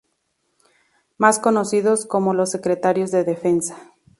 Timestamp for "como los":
2.07-2.49